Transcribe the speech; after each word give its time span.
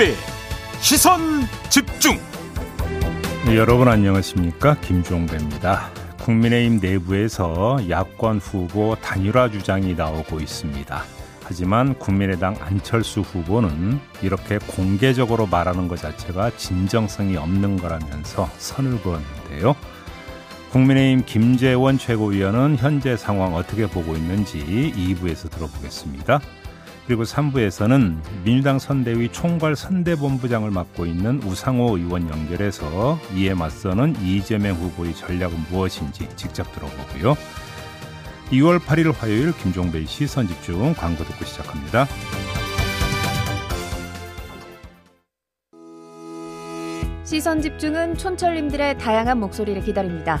김종배 0.00 0.14
시선 0.80 1.20
집중. 1.68 2.18
네, 3.44 3.56
여러분 3.56 3.86
안녕하십니까? 3.86 4.76
김종배입니다. 4.80 5.90
국민의힘 6.20 6.80
내부에서 6.80 7.78
야권 7.88 8.38
후보 8.38 8.96
단일화 9.02 9.50
주장이 9.50 9.94
나오고 9.94 10.40
있습니다. 10.40 11.02
하지만 11.44 11.98
국민의당 11.98 12.56
안철수 12.60 13.20
후보는 13.20 14.00
이렇게 14.22 14.58
공개적으로 14.58 15.46
말하는 15.46 15.86
것 15.86 15.98
자체가 15.98 16.56
진정성이 16.56 17.36
없는 17.36 17.76
거라면서 17.76 18.48
선을 18.56 19.02
그었는데요. 19.02 19.76
국민의힘 20.72 21.24
김재원 21.26 21.98
최고위원은 21.98 22.76
현재 22.78 23.18
상황 23.18 23.54
어떻게 23.54 23.86
보고 23.86 24.14
있는지 24.14 24.94
2부에서 24.96 25.50
들어보겠습니다. 25.50 26.40
그리고 27.06 27.24
3부에서는 27.24 28.18
민주당 28.44 28.78
선대위 28.78 29.30
총괄 29.32 29.74
선대본부장을 29.74 30.70
맡고 30.70 31.06
있는 31.06 31.42
우상호 31.42 31.96
의원 31.96 32.28
연결해서 32.28 33.18
이에 33.34 33.54
맞서는 33.54 34.16
이재명 34.22 34.76
후보의 34.76 35.14
전략은 35.14 35.56
무엇인지 35.70 36.28
직접 36.36 36.72
들어보고요. 36.72 37.36
2월 38.52 38.78
8일 38.78 39.14
화요일 39.16 39.52
김종배의 39.56 40.06
시선 40.06 40.46
집중 40.46 40.92
광고 40.94 41.24
듣고 41.24 41.44
시작합니다. 41.44 42.06
시선 47.24 47.62
집중은 47.62 48.16
촌철님들의 48.16 48.98
다양한 48.98 49.38
목소리를 49.38 49.80
기다립니다. 49.82 50.40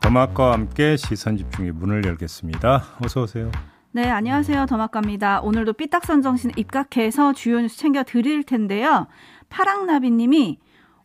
더마과 0.00 0.52
함께 0.52 0.96
시선 0.96 1.36
집중의 1.36 1.72
문을 1.72 2.04
열겠습니다. 2.04 2.84
어서 3.04 3.22
오세요. 3.22 3.50
네, 3.92 4.08
안녕하세요. 4.08 4.66
더마카입니다. 4.66 5.40
오늘도 5.40 5.72
삐딱선 5.72 6.22
정신 6.22 6.52
입각해서 6.56 7.32
주요 7.32 7.60
뉴스 7.60 7.76
챙겨 7.76 8.04
드릴 8.04 8.44
텐데요. 8.44 9.08
파랑나비님이 9.48 10.58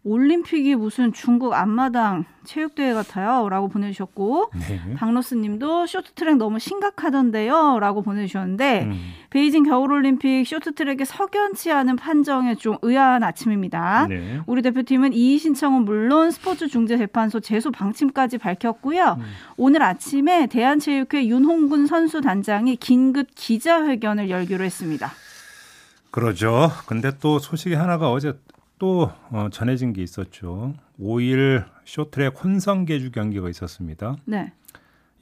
올림픽이 0.06 0.76
무슨 0.76 1.12
중국 1.12 1.54
앞마당 1.54 2.26
체육대회 2.44 2.94
같아요. 2.94 3.50
라고 3.50 3.68
보내주셨고, 3.70 4.52
네. 4.54 4.94
박로스님도 4.94 5.88
쇼트트랙 5.88 6.38
너무 6.38 6.60
심각하던데요. 6.60 7.80
라고 7.80 8.04
보내주셨는데, 8.04 8.84
음. 8.84 9.00
베이징 9.32 9.64
겨울올림픽 9.64 10.46
쇼트트랙의 10.46 11.08
석연치 11.08 11.72
않은 11.72 11.96
판정에 11.96 12.54
좀 12.54 12.78
의아한 12.84 13.24
아침입니다. 13.24 14.06
네. 14.08 14.42
우리 14.46 14.62
대표팀은 14.62 15.12
이의 15.14 15.40
신청은 15.40 15.86
물론 15.86 16.30
스포츠 16.30 16.68
중재재판소 16.68 17.40
제소 17.40 17.72
방침까지 17.72 18.38
밝혔고요. 18.38 19.18
음. 19.18 19.24
오늘 19.58 19.82
아침에 19.82 20.46
대한체육회 20.46 21.26
윤홍근 21.26 21.88
선수 21.88 22.22
단장이 22.22 22.76
긴급 22.76 23.30
기자회견을 23.34 24.30
열기로 24.30 24.64
했습니다. 24.64 25.12
그러죠. 26.12 26.70
근데 26.86 27.12
또 27.20 27.40
소식이 27.40 27.74
하나가 27.74 28.12
어제 28.12 28.34
또 28.78 29.12
어, 29.30 29.50
전해진 29.52 29.94
게 29.94 30.04
있었죠. 30.04 30.74
5일 31.00 31.66
쇼트랙 31.86 32.44
혼성 32.44 32.86
계주 32.86 33.12
경기가 33.12 33.50
있었습니다. 33.50 34.18
네. 34.26 34.54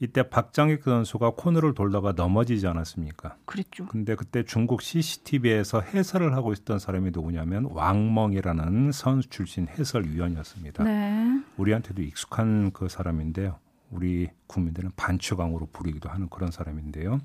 이때 0.00 0.28
박장익 0.28 0.82
선수가 0.82 1.30
코너를 1.36 1.72
돌다가 1.74 2.12
넘어지지 2.12 2.66
않았습니까? 2.66 3.36
그랬죠. 3.44 3.86
근데 3.86 4.16
그때 4.16 4.42
중국 4.42 4.82
CCTV에서 4.82 5.80
해설을 5.80 6.34
하고 6.34 6.52
있었던 6.52 6.78
사람이 6.78 7.10
누구냐면 7.12 7.68
왕멍이라는 7.70 8.92
선수 8.92 9.30
출신 9.30 9.68
해설위원이었습니다. 9.68 10.84
네. 10.84 11.40
우리한테도 11.56 12.02
익숙한 12.02 12.72
그 12.72 12.88
사람인데요. 12.88 13.58
우리 13.90 14.28
국민들은 14.48 14.90
반추강으로 14.96 15.68
부르기도 15.72 16.08
하는 16.08 16.28
그런 16.28 16.50
사람인데요. 16.50 17.20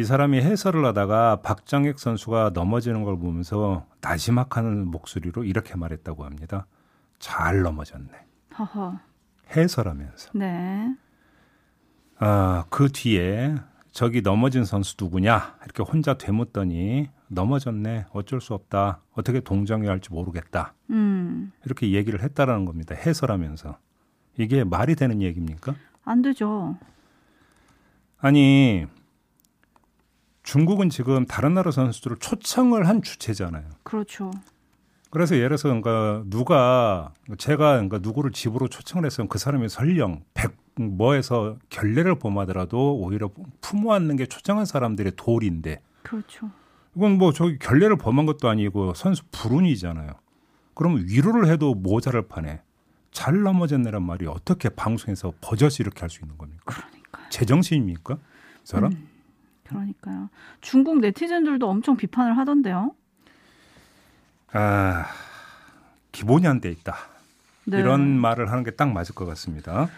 이 0.00 0.04
사람이 0.04 0.40
해설을 0.40 0.82
하다가 0.86 1.42
박정익 1.42 1.98
선수가 1.98 2.52
넘어지는 2.54 3.04
걸 3.04 3.18
보면서 3.18 3.84
나지막하는 4.00 4.86
목소리로 4.86 5.44
이렇게 5.44 5.76
말했다고 5.76 6.24
합니다. 6.24 6.66
잘 7.18 7.60
넘어졌네. 7.60 8.08
허허. 8.58 8.98
해설하면서. 9.54 10.30
네. 10.36 10.96
아, 12.18 12.64
그 12.70 12.90
뒤에 12.90 13.56
저기 13.92 14.22
넘어진 14.22 14.64
선수 14.64 14.96
누구냐? 14.98 15.56
이렇게 15.66 15.82
혼자 15.82 16.14
되묻더니 16.14 17.10
넘어졌네. 17.28 18.06
어쩔 18.14 18.40
수 18.40 18.54
없다. 18.54 19.02
어떻게 19.12 19.40
동정해야 19.40 19.90
할지 19.90 20.10
모르겠다. 20.14 20.72
음. 20.88 21.52
이렇게 21.66 21.92
얘기를 21.92 22.22
했다라는 22.22 22.64
겁니다. 22.64 22.94
해설하면서. 22.94 23.76
이게 24.38 24.64
말이 24.64 24.94
되는 24.94 25.20
얘기입니까? 25.20 25.74
안 26.06 26.22
되죠. 26.22 26.78
아니, 28.16 28.86
중국은 30.42 30.90
지금 30.90 31.26
다른 31.26 31.54
나라 31.54 31.70
선수들을 31.70 32.16
초청을 32.18 32.88
한 32.88 33.02
주체잖아요. 33.02 33.64
그렇죠. 33.82 34.30
그래서 35.10 35.34
예를 35.34 35.48
들어서 35.56 35.68
그러니까 35.68 36.22
누가 36.26 37.12
제가 37.36 37.72
그러니까 37.72 37.98
누구를 37.98 38.30
집으로 38.30 38.68
초청을 38.68 39.04
했으면 39.06 39.28
그 39.28 39.38
사람이 39.38 39.68
설령 39.68 40.22
백 40.34 40.56
뭐에서 40.76 41.56
결례를 41.68 42.18
범하더라도 42.18 42.96
오히려 42.96 43.30
품어안는 43.60 44.16
게 44.16 44.26
초청한 44.26 44.64
사람들의 44.64 45.12
도리인데. 45.16 45.82
그렇죠. 46.02 46.50
이건 46.96 47.18
뭐 47.18 47.32
저기 47.32 47.58
결례를 47.58 47.96
범한 47.96 48.26
것도 48.26 48.48
아니고 48.48 48.94
선수 48.94 49.22
불운이잖아요. 49.30 50.12
그러면 50.74 51.04
위로를 51.08 51.48
해도 51.48 51.74
모자를 51.74 52.22
파네. 52.28 52.62
잘 53.10 53.42
넘어졌네란 53.42 54.02
말이 54.02 54.26
어떻게 54.26 54.68
방송에서 54.68 55.32
버젓이 55.40 55.78
이렇게 55.80 56.00
할 56.00 56.08
수 56.08 56.20
있는 56.22 56.38
겁니까? 56.38 56.62
그러니까. 56.64 57.28
제정신입니까? 57.30 58.14
이 58.14 58.18
사람? 58.64 58.92
음. 58.92 59.08
그러니까요. 59.70 60.28
중국 60.60 60.98
네티즌들도 60.98 61.68
엄청 61.68 61.96
비판을 61.96 62.36
하던데요. 62.36 62.92
아, 64.52 65.06
기본이 66.12 66.46
안 66.46 66.60
돼 66.60 66.70
있다. 66.70 66.96
네. 67.64 67.78
이런 67.78 68.18
말을 68.18 68.50
하는 68.50 68.64
게 68.64 68.72
딱 68.72 68.92
맞을 68.92 69.14
것 69.14 69.24
같습니다. 69.26 69.88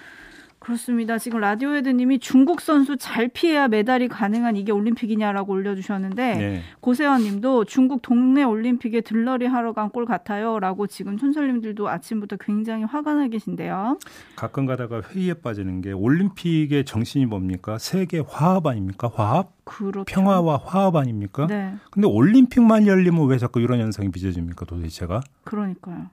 그렇습니다. 0.63 1.19
지금 1.19 1.41
라디오헤드님이 1.41 2.21
중국 2.21 2.61
선수 2.61 2.97
잘 2.97 3.27
피해야 3.27 3.67
메달이 3.67 4.07
가능한 4.07 4.55
이게 4.57 4.71
올림픽이냐라고 4.71 5.53
올려주셨는데 5.53 6.35
네. 6.35 6.61
고세환님도 6.81 7.65
중국 7.65 8.01
동네 8.03 8.45
올림픽에 8.45 9.01
들러리 9.01 9.47
하러 9.47 9.73
간 9.73 9.93
꼴 9.93 10.07
같아요라고 10.07 10.87
지금 10.87 11.19
촌설님들도 11.19 11.89
아침부터 11.89 12.37
굉장히 12.41 12.85
화가 12.85 13.15
나 13.15 13.27
계신데요. 13.29 13.99
가끔 14.37 14.65
가다가 14.65 15.03
회의에 15.03 15.35
빠지는 15.35 15.81
게 15.83 15.93
올림픽의 15.93 16.85
정신이 16.85 17.27
뭡니까? 17.27 17.77
세계 17.79 18.21
화합 18.21 18.67
아닙니까? 18.67 19.11
화합? 19.13 19.51
그렇죠. 19.65 20.05
평화와 20.07 20.61
화합 20.65 20.97
아닙니까? 20.97 21.47
네. 21.49 21.75
근데 21.91 22.07
올림픽만 22.09 22.87
열리면 22.87 23.27
왜 23.27 23.37
자꾸 23.37 23.61
이런 23.61 23.81
현상이 23.81 24.11
빚어집니까? 24.13 24.65
도대체가? 24.65 25.21
그러니까요. 25.45 26.07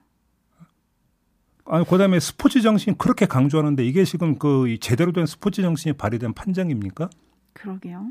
아니 1.66 1.84
그다음에 1.86 2.18
스포츠 2.20 2.60
정신 2.60 2.96
그렇게 2.96 3.26
강조하는데 3.26 3.84
이게 3.84 4.04
지금 4.04 4.38
그 4.38 4.76
제대로 4.80 5.12
된 5.12 5.26
스포츠 5.26 5.62
정신이 5.62 5.94
발휘된 5.96 6.32
판정입니까? 6.34 7.10
그러게요. 7.52 8.08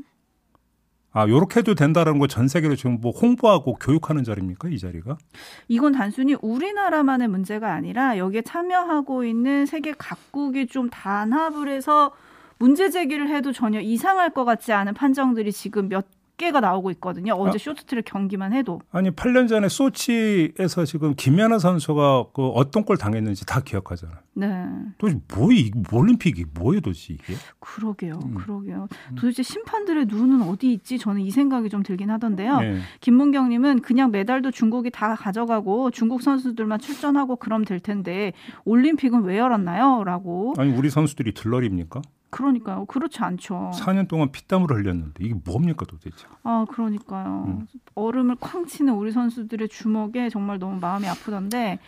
아, 1.12 1.26
요렇게 1.28 1.58
해도 1.60 1.74
된다라는 1.74 2.20
거 2.20 2.28
전 2.28 2.46
세계로 2.46 2.76
지금 2.76 3.00
뭐 3.00 3.10
홍보하고 3.10 3.74
교육하는 3.76 4.22
자리입니까? 4.22 4.68
이 4.68 4.78
자리가? 4.78 5.18
이건 5.66 5.92
단순히 5.92 6.36
우리나라만의 6.40 7.26
문제가 7.26 7.72
아니라 7.74 8.16
여기에 8.16 8.42
참여하고 8.42 9.24
있는 9.24 9.66
세계 9.66 9.92
각국이 9.92 10.68
좀 10.68 10.88
단합을 10.88 11.68
해서 11.68 12.12
문제 12.60 12.90
제기를 12.90 13.28
해도 13.34 13.50
전혀 13.52 13.80
이상할 13.80 14.30
것 14.30 14.44
같지 14.44 14.72
않은 14.72 14.94
판정들이 14.94 15.50
지금 15.50 15.88
몇 15.88 16.06
개가 16.40 16.60
나오고 16.60 16.90
있거든요. 16.92 17.34
어제 17.34 17.56
아, 17.56 17.58
쇼트트랙 17.58 18.06
경기만 18.06 18.54
해도. 18.54 18.80
아니 18.90 19.10
8년 19.10 19.46
전에 19.46 19.68
소치에서 19.68 20.86
지금 20.86 21.14
김연아 21.14 21.58
선수가 21.58 22.28
그 22.32 22.48
어떤 22.48 22.86
걸 22.86 22.96
당했는지 22.96 23.44
다 23.44 23.60
기억하잖아. 23.60 24.20
네. 24.34 24.66
도대체 24.96 25.20
뭐이 25.34 25.70
올림픽이 25.92 26.46
뭐예요, 26.54 26.80
도대체 26.80 27.12
이게? 27.14 27.34
그러게요, 27.58 28.18
음. 28.24 28.34
그러게요. 28.34 28.88
도대체 29.16 29.42
심판들의 29.42 30.06
눈은 30.06 30.42
어디 30.42 30.72
있지? 30.72 30.98
저는 30.98 31.20
이 31.20 31.30
생각이 31.30 31.68
좀 31.68 31.82
들긴 31.82 32.10
하던데요. 32.10 32.60
네. 32.60 32.78
김문경 33.00 33.50
님은 33.50 33.82
그냥 33.82 34.10
메달도 34.10 34.50
중국이 34.50 34.90
다 34.90 35.14
가져가고 35.14 35.90
중국 35.90 36.22
선수들만 36.22 36.78
출전하고 36.78 37.36
그럼 37.36 37.64
될 37.66 37.80
텐데 37.80 38.32
올림픽은 38.64 39.24
왜 39.24 39.38
열었나요?라고. 39.38 40.54
아니 40.56 40.72
우리 40.72 40.88
선수들이 40.88 41.34
들러리입니까? 41.34 42.00
그러니까요. 42.30 42.84
그렇지 42.86 43.18
않죠. 43.20 43.72
4년 43.74 44.06
동안 44.08 44.30
피땀을 44.30 44.70
흘렸는데 44.70 45.24
이게 45.24 45.34
뭡니까 45.44 45.84
도대체? 45.84 46.26
아, 46.44 46.64
그러니까요. 46.70 47.44
음. 47.48 47.66
얼음을 47.94 48.36
쾅 48.40 48.66
치는 48.66 48.94
우리 48.94 49.10
선수들의 49.12 49.68
주먹에 49.68 50.28
정말 50.28 50.58
너무 50.58 50.78
마음이 50.80 51.06
아프던데 51.08 51.78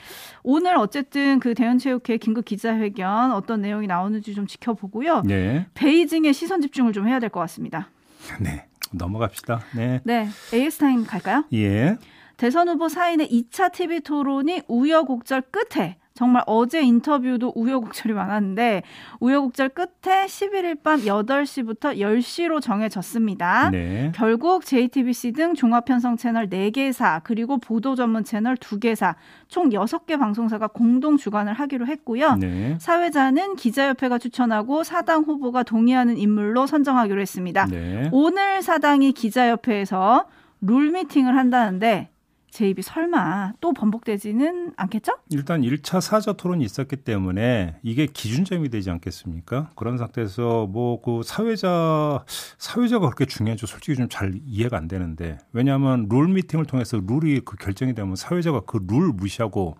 오늘 0.42 0.76
어쨌든 0.76 1.38
그 1.40 1.54
대현체육회 1.54 2.16
긴급 2.18 2.44
기자회견 2.44 3.32
어떤 3.32 3.60
내용이 3.62 3.86
나오는지 3.86 4.34
좀 4.34 4.46
지켜보고요. 4.46 5.22
네. 5.22 5.66
베이징에 5.74 6.32
시선 6.32 6.60
집중을 6.60 6.92
좀 6.92 7.08
해야 7.08 7.18
될 7.18 7.30
것 7.30 7.40
같습니다. 7.40 7.88
네. 8.40 8.66
넘어갑시다. 8.92 9.60
네. 9.74 10.00
네. 10.04 10.28
AS 10.52 10.78
타임 10.78 11.04
갈까요? 11.06 11.44
예. 11.54 11.96
대선 12.36 12.68
후보 12.68 12.88
사인의 12.88 13.28
2차 13.30 13.72
TV 13.72 14.00
토론이 14.00 14.62
우여곡절 14.68 15.42
끝에 15.52 15.96
정말 16.14 16.42
어제 16.46 16.82
인터뷰도 16.82 17.52
우여곡절이 17.54 18.14
많았는데 18.14 18.82
우여곡절 19.20 19.70
끝에 19.70 20.26
11일 20.26 20.82
밤 20.82 21.00
8시부터 21.00 21.98
10시로 21.98 22.60
정해졌습니다. 22.60 23.70
네. 23.70 24.12
결국 24.14 24.64
JTBC 24.64 25.32
등 25.32 25.54
종합편성 25.54 26.16
채널 26.16 26.48
4개사 26.48 27.22
그리고 27.24 27.58
보도 27.58 27.94
전문 27.94 28.24
채널 28.24 28.56
2개사 28.56 29.14
총 29.48 29.70
6개 29.70 30.18
방송사가 30.18 30.68
공동 30.68 31.16
주관을 31.16 31.54
하기로 31.54 31.86
했고요. 31.86 32.36
네. 32.36 32.76
사회자는 32.78 33.56
기자협회가 33.56 34.18
추천하고 34.18 34.84
사당 34.84 35.22
후보가 35.22 35.62
동의하는 35.62 36.18
인물로 36.18 36.66
선정하기로 36.66 37.20
했습니다. 37.20 37.66
네. 37.66 38.08
오늘 38.12 38.62
사당이 38.62 39.12
기자협회에서 39.12 40.26
룰 40.60 40.90
미팅을 40.92 41.36
한다는데 41.36 42.10
제 42.52 42.68
입이 42.68 42.82
설마 42.82 43.54
또 43.62 43.72
번복되지는 43.72 44.74
않겠죠? 44.76 45.12
일단 45.30 45.62
1차 45.62 46.02
사저 46.02 46.34
토론이 46.34 46.62
있었기 46.64 46.96
때문에 46.96 47.76
이게 47.82 48.04
기준점이 48.06 48.68
되지 48.68 48.90
않겠습니까? 48.90 49.70
그런 49.74 49.96
상태에서 49.96 50.66
뭐 50.66 51.00
그 51.02 51.22
사회자 51.24 52.22
사회자가 52.58 53.06
그렇게 53.06 53.24
중요한지 53.24 53.66
솔직히 53.66 53.96
좀 53.96 54.08
잘 54.10 54.34
이해가 54.46 54.76
안 54.76 54.86
되는데 54.86 55.38
왜냐하면 55.52 56.06
룰 56.10 56.28
미팅을 56.28 56.66
통해서 56.66 57.00
룰이 57.02 57.40
그 57.40 57.56
결정이 57.56 57.94
되면 57.94 58.14
사회자가 58.16 58.60
그 58.60 58.78
룰 58.86 59.12
무시하고 59.14 59.76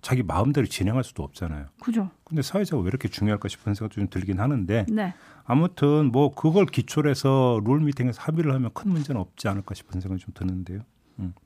자기 0.00 0.22
마음대로 0.22 0.66
진행할 0.66 1.04
수도 1.04 1.22
없잖아요. 1.22 1.66
그죠. 1.82 2.08
근데 2.24 2.40
사회자가 2.40 2.80
왜 2.82 2.88
이렇게 2.88 3.08
중요할까 3.08 3.48
싶은 3.48 3.74
생각도 3.74 4.00
좀 4.00 4.08
들긴 4.08 4.40
하는데 4.40 4.86
네. 4.88 5.12
아무튼 5.44 6.10
뭐 6.10 6.34
그걸 6.34 6.64
기초로 6.66 7.10
해서 7.10 7.60
룰 7.64 7.80
미팅에서 7.80 8.22
합의를 8.22 8.54
하면 8.54 8.70
큰 8.72 8.90
문제는 8.90 9.20
없지 9.20 9.48
않을까 9.48 9.74
싶은 9.74 10.00
생각이 10.00 10.22
좀 10.22 10.32
드는데요. 10.34 10.80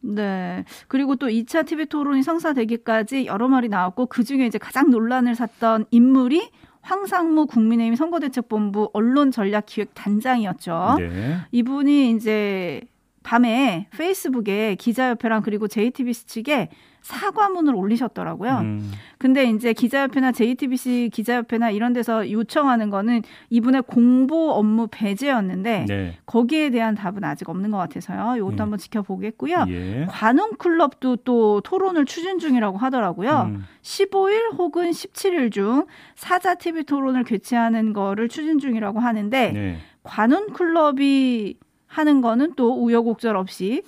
네. 0.00 0.64
그리고 0.86 1.16
또 1.16 1.28
2차 1.28 1.66
TV 1.66 1.86
토론이 1.86 2.22
성사되기까지 2.22 3.26
여러 3.26 3.48
말이 3.48 3.68
나왔고 3.68 4.06
그 4.06 4.24
중에 4.24 4.46
이제 4.46 4.58
가장 4.58 4.90
논란을 4.90 5.34
샀던 5.34 5.86
인물이 5.90 6.50
황상무 6.80 7.46
국민의힘 7.46 7.96
선거대책본부 7.96 8.90
언론전략기획단장이었죠. 8.92 10.96
네. 10.98 11.36
이분이 11.52 12.12
이제 12.12 12.82
밤에 13.28 13.88
페이스북에 13.90 14.76
기자협회랑 14.76 15.42
그리고 15.42 15.68
JTBC 15.68 16.28
측에 16.28 16.70
사과문을 17.02 17.74
올리셨더라고요. 17.74 18.60
음. 18.60 18.90
근데 19.18 19.44
이제 19.44 19.74
기자협회나 19.74 20.32
JTBC 20.32 21.10
기자협회나 21.12 21.68
이런 21.68 21.92
데서 21.92 22.30
요청하는 22.30 22.88
거는 22.88 23.20
이분의 23.50 23.82
공보 23.86 24.52
업무 24.52 24.88
배제였는데 24.90 25.84
네. 25.86 26.16
거기에 26.24 26.70
대한 26.70 26.94
답은 26.94 27.22
아직 27.22 27.50
없는 27.50 27.70
것 27.70 27.76
같아서요. 27.76 28.36
이것도 28.38 28.54
예. 28.54 28.60
한번 28.60 28.78
지켜보겠고요. 28.78 29.66
예. 29.68 30.06
관훈 30.08 30.56
클럽도 30.56 31.16
또 31.16 31.60
토론을 31.60 32.06
추진 32.06 32.38
중이라고 32.38 32.78
하더라고요. 32.78 33.50
음. 33.50 33.64
15일 33.82 34.54
혹은 34.56 34.90
17일 34.90 35.52
중 35.52 35.84
사자 36.14 36.54
TV 36.54 36.84
토론을 36.84 37.24
개최하는 37.24 37.92
거를 37.92 38.30
추진 38.30 38.58
중이라고 38.58 39.00
하는데 39.00 39.52
네. 39.52 39.76
관훈 40.02 40.54
클럽이 40.54 41.56
하는 41.88 42.20
거는 42.20 42.52
또 42.56 42.82
우여곡절 42.84 43.36
없이 43.36 43.82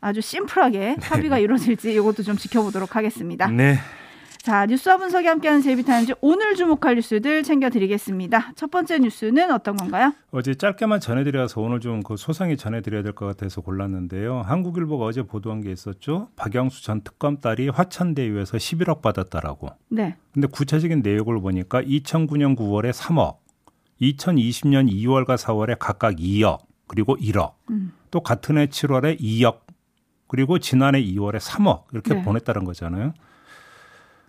아주 0.00 0.20
심플하게 0.20 0.78
네. 0.78 0.96
합의가 1.00 1.38
이루어질지 1.38 1.92
이것도 1.94 2.22
좀 2.22 2.36
지켜보도록 2.36 2.96
하겠습니다. 2.96 3.46
네. 3.48 3.76
자, 4.42 4.66
뉴스와 4.66 4.96
분석이 4.96 5.24
함께하는 5.28 5.62
제이비타임즈 5.62 6.14
오늘 6.20 6.56
주목할 6.56 6.96
뉴스들 6.96 7.44
챙겨드리겠습니다. 7.44 8.54
첫 8.56 8.72
번째 8.72 8.98
뉴스는 8.98 9.52
어떤 9.52 9.76
건가요? 9.76 10.12
어제 10.32 10.56
짧게만 10.56 10.98
전해드려서 10.98 11.60
오늘 11.60 11.78
좀 11.78 12.00
그 12.02 12.16
소상히 12.16 12.56
전해드려야 12.56 13.04
될 13.04 13.12
것 13.12 13.26
같아서 13.26 13.60
골랐는데요. 13.60 14.42
한국일보가 14.44 15.04
어제 15.04 15.22
보도한 15.22 15.60
게 15.60 15.70
있었죠. 15.70 16.26
박영수 16.34 16.82
전 16.82 17.02
특검 17.02 17.38
딸이 17.38 17.68
화천대유에서 17.68 18.56
11억 18.56 19.00
받았다라고. 19.00 19.68
네. 19.90 20.16
근데 20.34 20.48
구체적인 20.48 21.02
내용을 21.02 21.40
보니까 21.40 21.80
2009년 21.82 22.56
9월에 22.56 22.92
3억, 22.92 23.36
2020년 24.00 24.90
2월과 24.90 25.36
4월에 25.36 25.76
각각 25.78 26.16
2억, 26.16 26.58
그리고 26.92 27.16
1억, 27.16 27.54
음. 27.70 27.92
또 28.10 28.20
같은 28.20 28.58
해 28.58 28.66
7월에 28.66 29.18
2억 29.18 29.60
그리고 30.28 30.58
지난해 30.58 31.02
2월에 31.02 31.38
3억 31.40 31.84
이렇게 31.92 32.14
네. 32.14 32.22
보냈다는 32.22 32.64
거잖아요. 32.64 33.14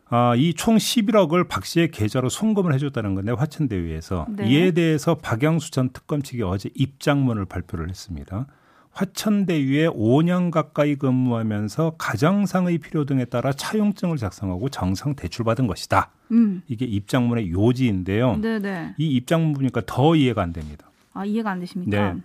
아, 0.10 0.34
이 0.38 0.54
총 0.56 0.78
11억을 0.78 1.50
박 1.50 1.66
씨의 1.66 1.92
계좌로 1.92 2.30
송금을 2.30 2.74
해줬다는 2.76 3.16
건데 3.16 3.34
화천대유에서 3.34 4.28
네. 4.30 4.48
이에 4.48 4.72
대해서 4.72 5.16
박영수 5.16 5.72
전 5.72 5.90
특검 5.90 6.22
측이 6.22 6.42
어제 6.44 6.70
입장문을 6.74 7.46
발표를 7.46 7.90
했습니다. 7.90 8.48
화천대유에 8.92 9.88
5년 9.90 10.52
가까이 10.52 10.96
근무하면서 10.96 11.96
가정상의 11.98 12.78
필요 12.78 13.06
등에 13.06 13.26
따라 13.26 13.52
차용증을 13.52 14.18
작성하고 14.18 14.70
정상 14.70 15.16
대출받은 15.16 15.68
것이다. 15.68 16.12
음. 16.32 16.62
이게 16.68 16.86
입장문의 16.86 17.50
요지인데요. 17.52 18.38
네네. 18.38 18.60
네. 18.60 18.96
이 18.98 19.08
입장문 19.16 19.54
보니까 19.54 19.82
더 19.86 20.16
이해가 20.16 20.42
안 20.42 20.54
됩니다. 20.54 20.92
아 21.14 21.26
이해가 21.26 21.52
안 21.52 21.60
되십니까? 21.60 22.14
네. 22.14 22.22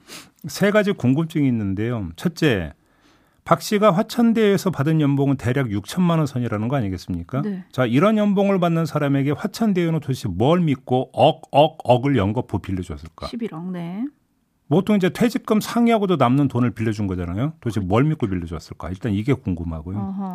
세 0.46 0.70
가지 0.70 0.92
궁금증이 0.92 1.46
있는데요. 1.48 2.08
첫째, 2.16 2.72
박 3.44 3.62
씨가 3.62 3.92
화천대에서 3.92 4.70
받은 4.70 5.00
연봉은 5.00 5.36
대략 5.36 5.68
6천만 5.68 6.18
원 6.18 6.26
선이라는 6.26 6.68
거 6.68 6.76
아니겠습니까? 6.76 7.42
네. 7.42 7.64
자, 7.72 7.86
이런 7.86 8.18
연봉을 8.18 8.60
받는 8.60 8.84
사람에게 8.84 9.30
화천대유는 9.32 10.00
도대체 10.00 10.28
뭘 10.28 10.60
믿고 10.60 11.10
억, 11.14 11.42
억, 11.50 11.78
억을 11.84 12.16
연거푸 12.16 12.58
빌려줬을까? 12.58 13.28
11억, 13.28 13.70
네. 13.70 14.04
보통 14.68 14.96
이제 14.96 15.08
퇴직금 15.08 15.60
상회하고도 15.60 16.16
남는 16.16 16.48
돈을 16.48 16.72
빌려준 16.72 17.06
거잖아요. 17.06 17.54
도대체 17.60 17.80
뭘 17.80 18.04
믿고 18.04 18.26
빌려줬을까? 18.26 18.90
일단 18.90 19.12
이게 19.12 19.32
궁금하고요. 19.32 19.96
어허. 19.98 20.34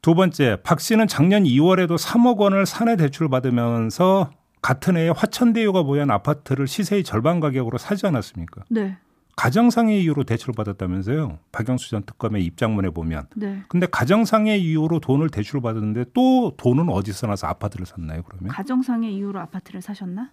두 0.00 0.14
번째, 0.14 0.58
박 0.62 0.80
씨는 0.80 1.08
작년 1.08 1.42
2월에도 1.42 1.98
3억 1.98 2.36
원을 2.36 2.64
사내 2.64 2.94
대출 2.96 3.28
받으면서 3.28 4.30
같은 4.62 4.96
해에 4.96 5.10
화천대유가 5.10 5.82
보유한 5.82 6.10
아파트를 6.10 6.66
시세의 6.66 7.04
절반 7.04 7.40
가격으로 7.40 7.78
사지 7.78 8.06
않았습니까? 8.06 8.64
네. 8.70 8.96
가정상의 9.36 10.02
이유로 10.02 10.24
대출을 10.24 10.52
받았다면서요. 10.56 11.38
박영수 11.52 11.90
전 11.90 12.02
특검의 12.02 12.44
입장문에 12.44 12.90
보면. 12.90 13.28
네. 13.36 13.62
근데 13.68 13.86
가정상의 13.86 14.60
이유로 14.60 14.98
돈을 14.98 15.30
대출을 15.30 15.60
받았는데 15.60 16.06
또 16.12 16.54
돈은 16.56 16.88
어디서 16.88 17.28
나서 17.28 17.46
아파트를 17.46 17.86
샀나요, 17.86 18.22
그러면? 18.24 18.48
가정상의 18.48 19.14
이유로 19.14 19.38
아파트를 19.38 19.80
사셨나? 19.80 20.32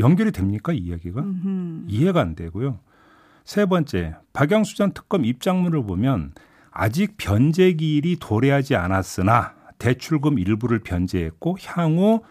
연결이 0.00 0.32
됩니까, 0.32 0.72
이 0.72 0.78
이야기가? 0.78 1.20
음흠. 1.20 1.84
이해가 1.86 2.20
안 2.20 2.34
되고요. 2.34 2.80
세 3.44 3.66
번째, 3.66 4.16
박영수 4.32 4.76
전 4.76 4.92
특검 4.92 5.24
입장문을 5.24 5.84
보면 5.84 6.32
아직 6.72 7.16
변제 7.16 7.74
기일이 7.74 8.16
도래하지 8.18 8.74
않았으나 8.74 9.54
대출금 9.78 10.38
일부를 10.40 10.80
변제했고 10.80 11.58
향후 11.64 12.22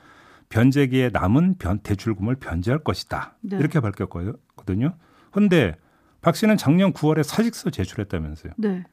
변제기에 0.52 1.10
남은 1.12 1.56
변, 1.58 1.80
대출금을 1.80 2.36
변제할 2.36 2.84
것이다. 2.84 3.36
네. 3.42 3.58
이렇게 3.58 3.80
밝혔거든요. 3.80 4.96
근데 5.32 5.76
박 6.22 6.36
씨는 6.36 6.58
작년 6.58 6.94
9월에 6.94 7.24
사직서 7.24 7.72
제출했다면서요. 7.72 8.54
네. 8.58 8.84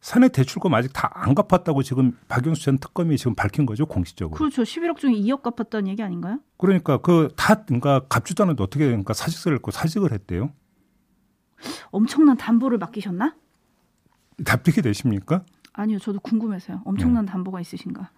사내 0.00 0.28
대출금 0.28 0.72
아직 0.74 0.92
다 0.94 1.10
안 1.12 1.34
갚았다고 1.34 1.82
지금 1.82 2.16
박영수 2.28 2.62
전 2.64 2.78
특검이 2.78 3.18
지금 3.18 3.34
밝힌 3.34 3.66
거죠 3.66 3.84
공식적으로. 3.86 4.36
그렇죠. 4.36 4.62
11억 4.62 4.96
중에 4.96 5.12
2억 5.12 5.42
갚았다는 5.42 5.88
얘기 5.88 6.02
아닌가요? 6.02 6.40
그러니까 6.56 6.96
그 6.98 7.28
다 7.36 7.64
그러니까 7.64 8.00
갚지도 8.08 8.42
않는데 8.44 8.62
어떻게 8.62 8.86
그러니까 8.86 9.12
사직서를 9.12 9.56
읽고 9.58 9.70
사직을 9.70 10.12
했대요. 10.12 10.52
엄청난 11.90 12.36
담보를 12.36 12.78
맡기셨나? 12.78 13.36
납득이 14.38 14.80
되십니까? 14.82 15.44
아니요, 15.74 15.98
저도 15.98 16.18
궁금해서요. 16.20 16.80
엄청난 16.84 17.26
네. 17.26 17.32
담보가 17.32 17.60
있으신가? 17.60 18.10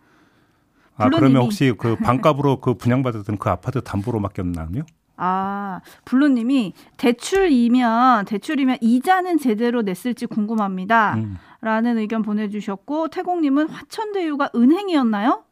아 0.96 1.08
그러면 1.08 1.42
혹시 1.42 1.72
그 1.76 1.96
반값으로 1.96 2.60
그 2.60 2.74
분양받았던 2.74 3.38
그 3.38 3.50
아파트 3.50 3.82
담보로 3.82 4.20
맡겼나요? 4.20 4.84
아, 5.16 5.80
블루님이 6.04 6.72
대출이면 6.96 8.24
대출이면 8.24 8.78
이자는 8.80 9.38
제대로 9.38 9.82
냈을지 9.82 10.26
궁금합니다. 10.26 11.14
음. 11.14 11.36
라는 11.60 11.96
의견 11.98 12.22
보내주셨고 12.22 13.08
태공님은 13.08 13.68
화천대유가 13.68 14.50
은행이었나요? 14.54 15.44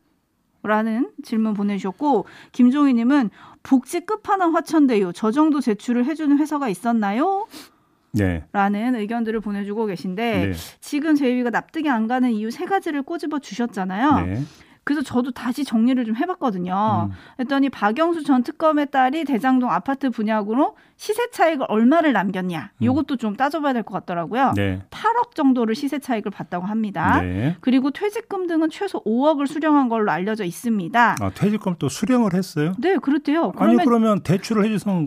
라는 0.63 1.11
질문 1.23 1.55
보내주셨고 1.55 2.27
김종희님은 2.53 3.31
복지 3.63 4.01
끝판왕 4.01 4.57
화천대유 4.57 5.13
저 5.15 5.31
정도 5.31 5.61
제출을 5.61 6.05
해주는 6.05 6.37
회사가 6.39 6.69
있었나요? 6.69 7.47
네. 8.13 8.45
라는 8.53 8.97
의견들을 8.97 9.41
보내주고 9.41 9.87
계신데 9.87 10.47
네. 10.47 10.53
지금 10.81 11.15
제이비가 11.15 11.51
납득이 11.51 11.89
안 11.89 12.09
가는 12.09 12.31
이유 12.33 12.51
세 12.51 12.65
가지를 12.65 13.03
꼬집어 13.03 13.39
주셨잖아요. 13.39 14.27
네. 14.27 14.43
그래서 14.83 15.03
저도 15.03 15.31
다시 15.31 15.65
정리를 15.65 16.05
좀 16.05 16.17
해봤거든요. 16.17 17.11
음. 17.11 17.15
했더니 17.39 17.69
박영수 17.69 18.25
전 18.25 18.43
특검의 18.43 18.91
딸이 18.91 19.25
대장동 19.25 19.71
아파트 19.71 20.11
분양으로 20.11 20.77
시세 20.97 21.31
차익을 21.31 21.67
얼마를 21.69 22.13
남겼냐. 22.13 22.73
음. 22.81 22.85
요것도 22.85 23.17
좀 23.17 23.37
따져봐야 23.37 23.73
될 23.73 23.83
것 23.83 23.93
같더라고요. 23.95 24.53
네. 24.57 24.83
8억 24.91 25.35
정도를 25.35 25.75
시세 25.75 25.99
차익을 25.99 26.31
봤다고 26.31 26.67
합니다. 26.67 27.21
네. 27.21 27.57
그리고 27.61 27.91
퇴직금 27.91 28.47
등은 28.47 28.71
최소 28.71 29.03
5억을 29.05 29.47
수령한 29.47 29.89
걸로 29.89 30.11
알려져 30.11 30.45
있습니다. 30.45 31.17
아, 31.21 31.31
퇴직금 31.35 31.77
또 31.79 31.89
수령을 31.89 32.35
했어요? 32.35 32.73
네, 32.79 32.97
그렇대요. 32.97 33.53
그러면... 33.53 33.79
아니 33.79 33.85
그러면 33.87 34.23
대출을 34.23 34.65
해줘서 34.65 35.07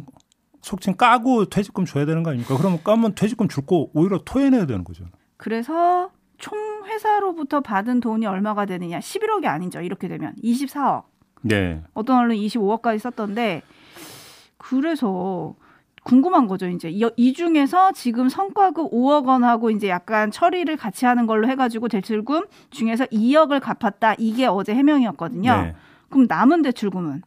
속칭 0.61 0.95
까고 0.95 1.45
퇴직금 1.45 1.83
줘야 1.85 2.05
되는 2.05 2.23
거 2.23 2.29
아닙니까? 2.29 2.55
그러면 2.57 2.81
까면 2.83 3.15
퇴직금 3.15 3.47
줄 3.49 3.65
거 3.65 3.89
오히려 3.93 4.19
토해내야 4.23 4.65
되는 4.65 4.83
거죠. 4.83 5.03
그래서 5.37 6.09
총 6.43 6.83
회사로부터 6.85 7.61
받은 7.61 8.01
돈이 8.01 8.25
얼마가 8.25 8.65
되느냐? 8.65 8.99
11억이 8.99 9.45
아니죠. 9.45 9.79
이렇게 9.79 10.09
되면 10.09 10.35
24억. 10.43 11.03
네. 11.41 11.81
어떤 11.93 12.17
언론 12.17 12.35
25억까지 12.35 12.99
썼던데 12.99 13.61
그래서 14.57 15.55
궁금한 16.03 16.47
거죠. 16.47 16.67
이제 16.67 16.89
이, 16.89 17.33
중에서 17.33 17.93
지금 17.93 18.27
성과급 18.27 18.91
5억 18.91 19.25
원하고 19.25 19.71
이제 19.71 19.87
약간 19.87 20.31
처리를 20.31 20.75
같이 20.75 21.05
하는 21.05 21.27
걸로 21.27 21.47
해가지고 21.47 21.87
대출금 21.87 22.47
중에서 22.71 23.05
2억을 23.05 23.61
갚았다. 23.61 24.15
이게 24.17 24.45
어제 24.45 24.75
해명이었거든요. 24.75 25.61
네. 25.61 25.75
그럼 26.09 26.25
남은 26.27 26.61
대출금은 26.63 27.21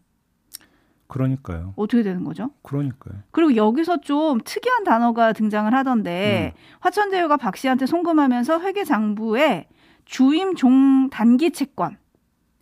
그러니까요. 1.08 1.74
어떻게 1.76 2.02
되는 2.02 2.24
거죠? 2.24 2.50
그러니까요. 2.62 3.14
그리고 3.30 3.56
여기서 3.56 4.00
좀 4.00 4.40
특이한 4.44 4.84
단어가 4.84 5.32
등장을 5.32 5.72
하던데 5.72 6.54
음. 6.54 6.78
화천대유가 6.80 7.36
박 7.36 7.56
씨한테 7.56 7.86
송금하면서 7.86 8.60
회계장부에 8.60 9.68
주임 10.04 10.54
종 10.54 11.10
단기 11.10 11.50
채권 11.50 11.96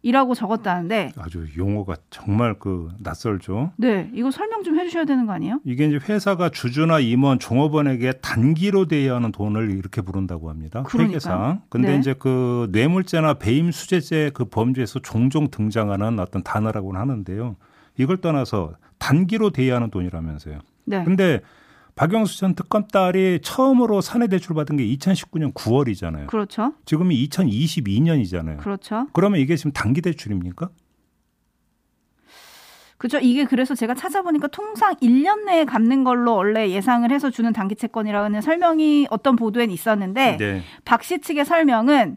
이라고 0.05 0.35
적었다는데 0.35 1.13
아주 1.17 1.47
용어가 1.57 1.97
정말 2.11 2.59
그 2.59 2.91
낯설죠. 2.99 3.73
네, 3.79 4.11
이거 4.13 4.31
설명 4.31 4.63
좀 4.63 4.79
해주셔야 4.79 5.07
되는 5.07 5.25
거 5.25 5.33
아니에요? 5.33 5.61
이게 5.65 5.87
이제 5.87 5.99
회사가 5.99 6.51
주주나 6.51 7.01
임원, 7.01 7.39
종업원에게 7.39 8.13
단기로 8.21 8.87
대여하는 8.87 9.29
야 9.29 9.33
돈을 9.33 9.71
이렇게 9.71 10.03
부른다고 10.03 10.51
합니다. 10.51 10.83
그러니까. 10.83 11.09
회계상. 11.09 11.63
근데 11.71 11.93
네. 11.93 11.99
이제 11.99 12.15
그 12.19 12.69
뇌물죄나 12.73 13.35
배임 13.35 13.71
수재죄 13.71 14.33
그 14.35 14.45
범죄에서 14.45 14.99
종종 14.99 15.49
등장하는 15.51 16.21
어떤 16.21 16.43
단어라고는 16.43 17.01
하는데요. 17.01 17.57
이걸 17.99 18.19
떠나서 18.19 18.75
단기로 18.99 19.51
대여하는 19.51 19.91
돈이라면서요. 19.91 20.59
네. 20.85 21.05
근데 21.05 21.41
박영수 21.95 22.39
전 22.39 22.55
특검 22.55 22.87
딸이 22.89 23.41
처음으로 23.43 24.01
사내 24.01 24.27
대출 24.27 24.55
받은 24.55 24.77
게 24.77 24.85
2019년 24.85 25.55
9월이잖아요. 25.55 26.27
그렇죠. 26.27 26.75
지금이 26.87 27.29
2022년이잖아요. 27.29 28.59
그렇죠. 28.59 29.07
그러면 29.13 29.41
이게 29.41 29.57
지금 29.57 29.73
단기 29.73 30.01
대출입니까? 30.01 30.71
그렇죠. 32.97 33.19
이게 33.19 33.45
그래서 33.45 33.75
제가 33.75 33.95
찾아보니까 33.95 34.49
통상 34.49 34.95
1년 34.97 35.45
내에 35.45 35.65
갚는 35.65 36.05
걸로 36.05 36.35
원래 36.35 36.71
예상을 36.71 37.11
해서 37.13 37.31
주는 37.31 37.53
단기 37.53 37.77
채권이라는 37.77 38.41
설명이 38.41 39.09
어떤 39.11 39.37
보도엔 39.37 39.71
있었는데 39.71 40.37
네. 40.39 40.63
박씨 40.85 41.21
측의 41.21 41.45
설명은 41.45 42.17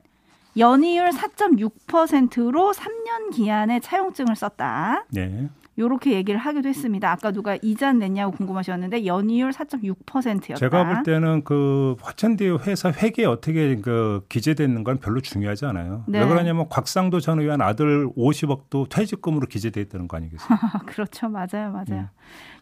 연이율 0.57 1.09
4.6%로 1.09 2.71
3년 2.71 3.35
기한의 3.35 3.81
차용증을 3.81 4.35
썼다. 4.35 5.05
네. 5.11 5.49
요렇게 5.77 6.13
얘기를 6.13 6.39
하기도 6.39 6.67
했습니다. 6.69 7.11
아까 7.11 7.31
누가 7.31 7.57
이자 7.61 7.93
냈냐고 7.93 8.31
궁금하셨는데 8.35 9.05
연이율 9.05 9.51
4.6%였다. 9.51 10.55
제가 10.55 10.85
볼 10.85 11.03
때는 11.03 11.43
그 11.43 11.95
화천대유 12.01 12.59
회사 12.65 12.91
회계 12.91 13.25
어떻게 13.25 13.75
그 13.75 14.25
기재되는 14.27 14.83
건 14.83 14.97
별로 14.97 15.21
중요하지 15.21 15.65
않아요. 15.65 16.03
네. 16.07 16.19
왜 16.19 16.27
그러냐면 16.27 16.67
곽상도 16.67 17.19
전 17.19 17.39
의원 17.39 17.61
아들 17.61 18.07
50억도 18.07 18.89
퇴직금으로 18.89 19.47
기재돼 19.47 19.81
있다는 19.81 20.07
거 20.07 20.17
아니겠습니까? 20.17 20.79
그렇죠. 20.87 21.29
맞아요. 21.29 21.71
맞아요. 21.71 21.85
네. 21.87 22.05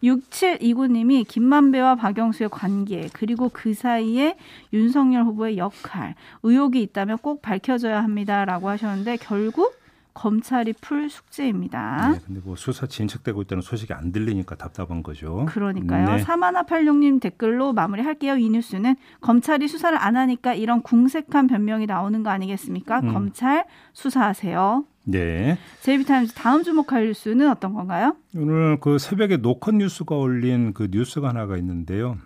6729님이 0.04 1.26
김만배와 1.28 1.96
박영수의 1.96 2.50
관계 2.50 3.08
그리고 3.14 3.50
그 3.50 3.74
사이에 3.74 4.36
윤석열 4.74 5.24
후보의 5.24 5.58
역할 5.58 6.16
의혹이 6.44 6.82
있다면 6.82 7.20
꼭 7.20 7.42
밝혀져야 7.42 8.04
합니다라고 8.04 8.70
하셨는데 8.70 9.18
결국 9.18 9.85
검찰이 10.16 10.74
풀 10.82 11.10
숙제입니다. 11.10 12.14
네, 12.14 12.20
근데 12.26 12.42
뭐 12.44 12.56
수사 12.56 12.88
진척되고 12.88 13.44
있다는 13.44 13.62
소식이 13.62 13.94
안 13.94 14.12
들리니까 14.12 14.56
답답한 14.56 15.04
거죠. 15.04 15.46
그러니까요. 15.50 16.16
네. 16.16 16.24
사마나86님 16.24 17.22
댓글로 17.22 17.74
마무리할게요. 17.74 18.38
이 18.38 18.50
뉴스는 18.50 18.96
검찰이 19.22 19.68
수사를 19.68 19.96
안 19.96 20.16
하니까 20.16 20.54
이런 20.54 20.82
궁색한 20.82 21.48
변명이 21.48 21.86
나오는 21.86 22.24
거 22.24 22.30
아니겠습니까? 22.30 23.02
음. 23.02 23.14
검찰 23.14 23.66
수사하세요. 23.94 24.86
네. 25.04 25.58
JB타임즈 25.82 26.34
다음 26.34 26.64
주목할 26.64 27.08
뉴스는 27.08 27.50
어떤 27.50 27.74
건가요? 27.74 28.16
오늘 28.36 28.80
그 28.80 28.98
새벽에 28.98 29.38
노컷 29.38 29.76
뉴스가 29.76 30.16
올린 30.16 30.74
그 30.74 30.88
뉴스가 30.90 31.30
하나가 31.30 31.58
있는데요. 31.58 32.18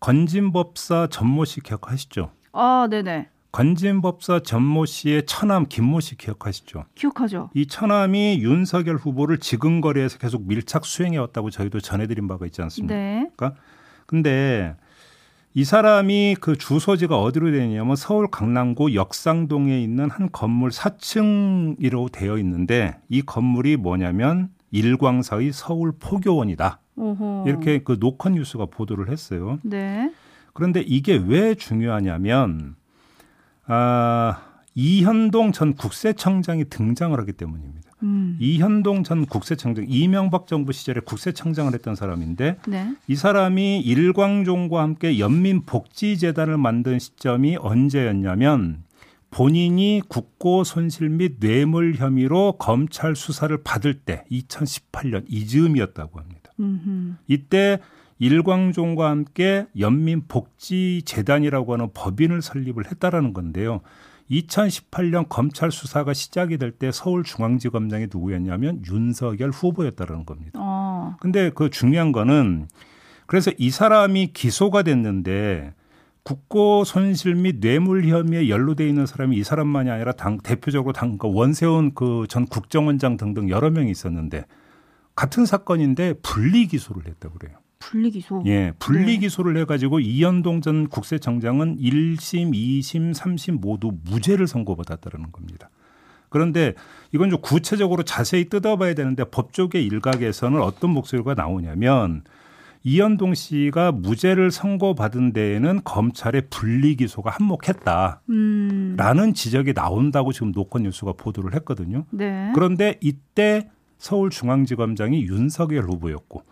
건진법사 0.00 1.08
전모 1.10 1.46
씨 1.46 1.60
기억하시죠? 1.60 2.30
아, 2.52 2.88
네네. 2.90 3.28
건진법사 3.52 4.40
전모 4.40 4.86
씨의 4.86 5.26
처남 5.26 5.66
김모 5.68 6.00
씨 6.00 6.16
기억하시죠? 6.16 6.84
기억하죠. 6.94 7.50
이 7.54 7.66
처남이 7.66 8.40
윤석열 8.40 8.96
후보를 8.96 9.38
지근거리에서 9.38 10.18
계속 10.18 10.46
밀착 10.46 10.84
수행해 10.84 11.18
왔다고 11.18 11.50
저희도 11.50 11.80
전해드린 11.80 12.28
바가 12.28 12.46
있지 12.46 12.62
않습니까? 12.62 12.94
네. 12.94 13.30
그러니까 13.36 13.60
근데 14.06 14.76
이 15.52 15.64
사람이 15.64 16.36
그 16.40 16.56
주소지가 16.56 17.20
어디로 17.20 17.50
되냐면 17.50 17.96
서울 17.96 18.30
강남구 18.30 18.94
역삼동에 18.94 19.80
있는 19.82 20.08
한 20.08 20.30
건물 20.30 20.70
4층이로 20.70 22.12
되어 22.12 22.38
있는데 22.38 22.98
이 23.08 23.20
건물이 23.22 23.76
뭐냐면 23.76 24.50
일광사의 24.70 25.52
서울 25.52 25.92
포교원이다. 25.98 26.78
오호. 26.94 27.44
이렇게 27.48 27.82
그 27.82 27.96
노컷 27.98 28.32
뉴스가 28.32 28.66
보도를 28.66 29.08
했어요. 29.10 29.58
네. 29.62 30.12
그런데 30.52 30.82
이게 30.82 31.16
왜 31.16 31.54
중요하냐면 31.56 32.76
아, 33.70 34.42
이현동 34.74 35.52
전 35.52 35.74
국세청장이 35.74 36.64
등장을 36.68 37.18
하기 37.20 37.32
때문입니다. 37.32 37.90
음. 38.02 38.36
이현동 38.40 39.04
전 39.04 39.26
국세청장 39.26 39.84
이명박 39.88 40.46
정부 40.46 40.72
시절에 40.72 41.00
국세청장을 41.00 41.72
했던 41.74 41.94
사람인데 41.94 42.58
네. 42.66 42.94
이 43.06 43.16
사람이 43.16 43.80
일광종과 43.80 44.82
함께 44.82 45.18
연민복지재단을 45.18 46.56
만든 46.56 46.98
시점이 46.98 47.58
언제였냐면 47.60 48.84
본인이 49.30 50.02
국고 50.08 50.64
손실 50.64 51.08
및 51.08 51.38
뇌물 51.38 51.94
혐의로 51.94 52.56
검찰 52.58 53.14
수사를 53.14 53.56
받을 53.62 53.94
때 53.94 54.24
2018년 54.30 55.24
이즈음이었다고 55.28 56.18
합니다. 56.18 56.52
음흠. 56.58 57.14
이때 57.28 57.80
일광종과 58.20 59.10
함께 59.10 59.66
연민복지재단이라고 59.78 61.72
하는 61.72 61.88
법인을 61.92 62.42
설립을 62.42 62.86
했다라는 62.90 63.32
건데요. 63.32 63.80
2018년 64.30 65.26
검찰 65.28 65.72
수사가 65.72 66.12
시작이 66.12 66.56
될 66.58 66.70
때 66.70 66.92
서울중앙지검장이 66.92 68.06
누구였냐면 68.12 68.80
윤석열 68.88 69.50
후보였다라는 69.50 70.24
겁니다. 70.24 70.52
어. 70.62 71.16
근데 71.20 71.50
그 71.50 71.68
중요한 71.70 72.12
거는 72.12 72.68
그래서 73.26 73.50
이 73.58 73.70
사람이 73.70 74.28
기소가 74.32 74.82
됐는데 74.82 75.74
국고 76.22 76.84
손실 76.84 77.34
및 77.34 77.56
뇌물 77.60 78.06
혐의에 78.06 78.48
연루돼 78.48 78.86
있는 78.86 79.06
사람이 79.06 79.36
이 79.36 79.42
사람만이 79.42 79.90
아니라 79.90 80.12
당 80.12 80.38
대표적으로 80.38 80.92
당그 80.92 81.28
원세훈 81.32 81.94
그 81.94 82.26
전 82.28 82.44
국정원장 82.46 83.16
등등 83.16 83.48
여러 83.48 83.70
명이 83.70 83.90
있었는데 83.90 84.44
같은 85.16 85.44
사건인데 85.46 86.14
분리 86.22 86.66
기소를 86.68 87.08
했다고 87.08 87.38
그래요. 87.38 87.56
분리기소. 87.80 88.44
예, 88.46 88.72
분리기소를 88.78 89.54
네. 89.54 89.60
해가지고 89.60 89.98
이현동 89.98 90.60
전 90.60 90.88
국세청장은 90.88 91.78
1심, 91.78 92.54
2심, 92.54 93.12
3심 93.14 93.60
모두 93.60 93.90
무죄를 94.04 94.46
선고받았다는 94.46 95.32
겁니다. 95.32 95.68
그런데 96.28 96.74
이건 97.12 97.30
좀 97.30 97.40
구체적으로 97.40 98.04
자세히 98.04 98.48
뜯어봐야 98.48 98.94
되는데 98.94 99.24
법조계 99.24 99.82
일각에서는 99.82 100.62
어떤 100.62 100.90
목소리가 100.90 101.34
나오냐면 101.34 102.22
이현동 102.84 103.34
씨가 103.34 103.92
무죄를 103.92 104.50
선고받은 104.50 105.32
데에는 105.32 105.80
검찰의 105.84 106.44
분리기소가 106.48 107.30
한몫했다라는 107.30 108.20
음. 108.30 109.32
지적이 109.34 109.74
나온다고 109.74 110.32
지금 110.32 110.52
노컷 110.52 110.82
뉴스가 110.82 111.14
보도를 111.14 111.54
했거든요. 111.56 112.06
네. 112.10 112.52
그런데 112.54 112.96
이때 113.02 113.68
서울중앙지검장이 113.98 115.24
윤석열 115.24 115.84
후보였고 115.84 116.42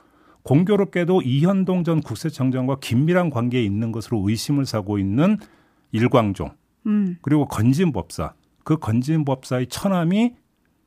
공교롭게도 0.49 1.21
이현동 1.21 1.85
전 1.85 2.01
국세청장과 2.01 2.79
긴밀한 2.81 3.29
관계에 3.29 3.63
있는 3.63 3.93
것으로 3.93 4.27
의심을 4.27 4.65
사고 4.65 4.99
있는 4.99 5.37
일광종 5.93 6.53
음. 6.87 7.19
그리고 7.21 7.47
건진 7.47 7.93
법사 7.93 8.33
그 8.65 8.79
건진 8.79 9.27
법사의 9.27 9.67
처남이 9.67 10.33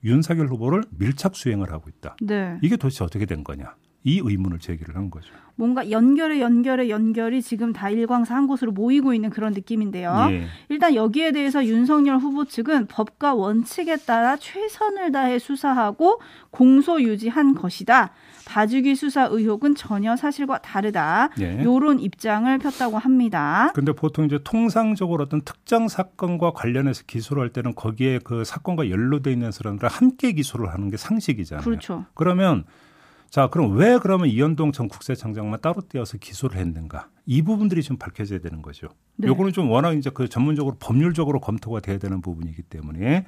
윤석열 0.04 0.48
후보를 0.48 0.84
밀착 0.98 1.36
수행을 1.36 1.72
하고 1.72 1.92
있다. 1.92 2.16
네. 2.22 2.58
이게 2.64 2.76
도대체 2.76 3.04
어떻게 3.04 3.28
된 3.28 3.44
거냐? 3.44 3.76
이 4.04 4.20
의문을 4.24 4.58
제기를 4.58 4.96
한 4.96 5.12
거죠. 5.12 5.32
뭔가 5.54 5.92
연결에 5.92 6.42
연결에 6.42 6.90
연결이 6.90 7.44
지금 7.44 7.72
다 7.72 7.92
일광사 7.92 8.34
한 8.34 8.48
곳으로 8.48 8.72
모이고 8.72 9.14
있는 9.14 9.30
그런 9.30 9.54
느낌인데요. 9.54 10.28
예. 10.32 10.46
일단 10.70 10.96
여기에 10.96 11.34
대해서 11.34 11.64
윤석열 11.64 12.18
후보 12.18 12.46
측은 12.46 12.88
법과 12.88 13.36
원칙에 13.36 13.98
따라 13.98 14.38
최선을 14.38 15.12
다해 15.12 15.38
수사하고 15.38 16.20
공소 16.50 17.00
유지한 17.00 17.54
것이다. 17.54 18.12
봐주기 18.52 18.96
수사 18.96 19.24
의혹은 19.24 19.76
전혀 19.76 20.18
사실과 20.18 20.58
다르다. 20.58 21.30
예. 21.40 21.64
요런 21.64 22.02
입장을 22.02 22.58
폈다고 22.58 22.98
합니다. 22.98 23.72
근데 23.74 23.94
보통 23.94 24.26
이제 24.26 24.40
통상적으로 24.44 25.24
어떤 25.24 25.40
특정 25.42 25.88
사건과 25.88 26.52
관련해서 26.52 27.04
기소를 27.08 27.44
할 27.44 27.50
때는 27.52 27.74
거기에 27.76 28.20
그 28.20 28.44
사건과 28.44 28.90
연루돼 28.90 29.32
있는 29.32 29.54
사람들을 29.54 29.90
함께 29.90 30.34
기소를 30.34 30.74
하는 30.74 30.90
게 30.90 30.98
상식이잖아요. 30.98 31.64
그렇죠. 31.64 32.06
그러면 32.14 32.66
자, 33.30 33.48
그럼 33.48 33.78
왜 33.78 33.98
그러면 33.98 34.28
이현동 34.28 34.74
전 34.74 34.90
국세청장만 34.90 35.62
따로 35.62 35.80
떼어서 35.80 36.18
기소를 36.18 36.58
했는가? 36.58 37.08
이 37.26 37.42
부분들이 37.42 37.82
좀 37.82 37.96
밝혀져야 37.96 38.40
되는 38.40 38.62
거죠. 38.62 38.90
네. 39.16 39.30
요거는 39.30 39.54
좀 39.54 39.72
워낙 39.72 39.94
이제 39.94 40.10
그 40.14 40.28
전문적으로 40.28 40.76
법률적으로 40.78 41.40
검토가 41.40 41.80
돼야 41.80 41.98
되는 41.98 42.20
부분이기 42.20 42.64
때문에 42.64 43.28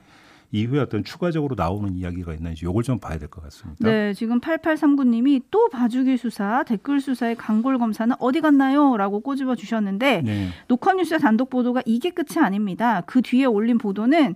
이후에 0.53 0.79
어떤 0.79 1.03
추가적으로 1.03 1.55
나오는 1.57 1.95
이야기가 1.95 2.31
있는지 2.33 2.65
요걸 2.65 2.83
좀 2.83 2.99
봐야 2.99 3.17
될 3.17 3.27
것 3.27 3.41
같습니다. 3.43 3.89
네, 3.89 4.13
지금 4.13 4.39
8839님이 4.39 5.41
또 5.49 5.67
봐주기 5.69 6.15
수사, 6.17 6.63
댓글 6.63 7.01
수사의 7.01 7.35
강골 7.35 7.79
검사는 7.79 8.15
어디 8.19 8.39
갔나요? 8.39 8.95
라고 8.95 9.19
꼬집어 9.19 9.55
주셨는데 9.55 10.21
네. 10.21 10.49
녹화뉴스 10.67 11.17
단독 11.17 11.49
보도가 11.49 11.81
이게 11.85 12.11
끝이 12.11 12.39
아닙니다. 12.39 13.01
그 13.01 13.21
뒤에 13.23 13.45
올린 13.45 13.79
보도는 13.79 14.35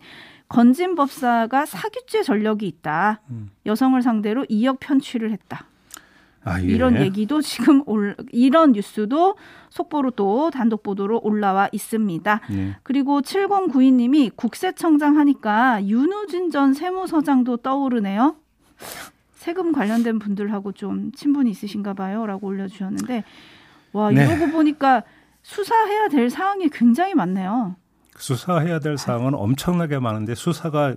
건진 0.50 0.96
법사가 0.96 1.66
사규죄 1.68 2.24
전력이 2.24 2.66
있다. 2.68 3.22
음. 3.30 3.52
여성을 3.68 4.02
상대로 4.02 4.44
2억 4.46 4.80
편취를 4.80 5.32
했다. 5.32 5.66
아, 6.48 6.62
예. 6.62 6.66
이런 6.66 7.02
얘기도 7.02 7.42
지금 7.42 7.84
올, 7.86 8.16
이런 8.32 8.72
뉴스도 8.72 9.36
속보로 9.70 10.12
또 10.12 10.50
단독 10.52 10.84
보도로 10.84 11.20
올라와 11.24 11.70
있습니다. 11.72 12.42
네. 12.50 12.76
그리고 12.84 13.22
7092님이 13.22 14.32
국세청장 14.36 15.18
하니까 15.18 15.84
윤우진 15.86 16.52
전 16.52 16.74
세무서장도 16.74 17.58
떠오르네요. 17.58 18.36
세금 19.34 19.72
관련된 19.72 20.20
분들하고 20.20 20.72
좀 20.72 21.12
친분이 21.14 21.50
있으신가 21.52 21.94
봐요 21.94 22.26
라고 22.26 22.48
올려주셨는데 22.48 23.24
와 23.94 24.12
네. 24.12 24.26
이러고 24.26 24.52
보니까 24.52 25.04
수사해야 25.42 26.10
될 26.10 26.30
사항이 26.30 26.70
굉장히 26.70 27.14
많네요. 27.14 27.76
수사해야 28.18 28.80
될 28.80 28.98
사항은 28.98 29.36
엄청나게 29.36 30.00
많은데 30.00 30.36
수사가 30.36 30.96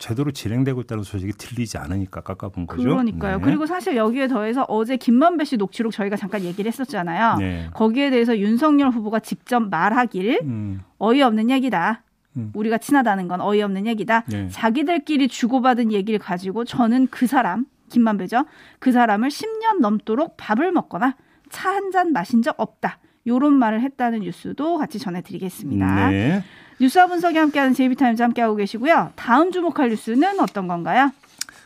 제대로 0.00 0.30
진행되고 0.32 0.80
있다는 0.80 1.04
소식이 1.04 1.34
들리지 1.34 1.76
않으니까 1.78 2.22
깎아본 2.22 2.66
거죠. 2.66 2.82
그러니까요. 2.82 3.36
네. 3.36 3.42
그리고 3.44 3.66
사실 3.66 3.94
여기에 3.96 4.28
더해서 4.28 4.64
어제 4.68 4.96
김만배 4.96 5.44
씨 5.44 5.56
녹취록 5.58 5.92
저희가 5.92 6.16
잠깐 6.16 6.42
얘기를 6.42 6.68
했었잖아요. 6.72 7.36
네. 7.36 7.68
거기에 7.74 8.08
대해서 8.10 8.36
윤석열 8.38 8.88
후보가 8.90 9.20
직접 9.20 9.60
말하길 9.60 10.40
음. 10.42 10.80
어이없는 10.98 11.50
얘기다. 11.50 12.02
음. 12.38 12.50
우리가 12.54 12.78
친하다는 12.78 13.28
건 13.28 13.40
어이없는 13.42 13.86
얘기다. 13.86 14.24
네. 14.28 14.48
자기들끼리 14.48 15.28
주고받은 15.28 15.92
얘기를 15.92 16.18
가지고 16.18 16.64
저는 16.64 17.08
그 17.10 17.26
사람 17.26 17.66
김만배죠. 17.90 18.46
그 18.78 18.92
사람을 18.92 19.28
10년 19.28 19.80
넘도록 19.80 20.36
밥을 20.38 20.72
먹거나 20.72 21.16
차 21.50 21.70
한 21.72 21.90
잔 21.90 22.12
마신 22.12 22.40
적 22.42 22.54
없다. 22.58 22.98
요런 23.26 23.52
말을 23.52 23.82
했다는 23.82 24.20
뉴스도 24.20 24.78
같이 24.78 24.98
전해드리겠습니다. 24.98 26.10
네. 26.10 26.42
뉴스와 26.80 27.08
분석이 27.08 27.36
함께하는 27.36 27.74
제이비타임즈 27.74 28.22
함께하고 28.22 28.56
계시고요. 28.56 29.12
다음 29.14 29.52
주목할 29.52 29.90
뉴스는 29.90 30.40
어떤 30.40 30.66
건가요? 30.66 31.12